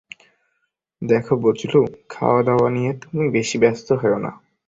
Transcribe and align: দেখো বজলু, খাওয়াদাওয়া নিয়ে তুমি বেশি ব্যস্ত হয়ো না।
দেখো 1.01 1.33
বজলু, 1.37 1.81
খাওয়াদাওয়া 2.09 2.67
নিয়ে 2.69 2.91
তুমি 3.03 3.25
বেশি 3.29 3.55
ব্যস্ত 3.57 3.87
হয়ো 3.93 4.17
না। 4.17 4.31